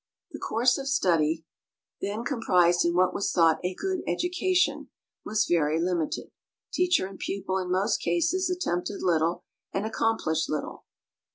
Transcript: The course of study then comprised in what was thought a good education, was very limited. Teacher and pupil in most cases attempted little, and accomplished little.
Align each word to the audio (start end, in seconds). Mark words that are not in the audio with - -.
The 0.31 0.39
course 0.39 0.79
of 0.79 0.87
study 0.87 1.45
then 2.01 2.23
comprised 2.25 2.83
in 2.83 2.95
what 2.95 3.13
was 3.13 3.31
thought 3.31 3.59
a 3.63 3.75
good 3.75 4.01
education, 4.07 4.89
was 5.23 5.45
very 5.45 5.79
limited. 5.79 6.31
Teacher 6.73 7.05
and 7.05 7.19
pupil 7.19 7.59
in 7.59 7.69
most 7.69 7.97
cases 8.01 8.49
attempted 8.49 9.03
little, 9.03 9.43
and 9.71 9.85
accomplished 9.85 10.49
little. 10.49 10.85